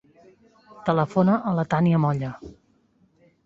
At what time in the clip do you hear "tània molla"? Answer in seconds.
1.75-2.33